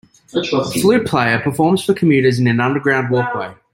[0.81, 3.53] Flute player performs for commuters in an underground walkway.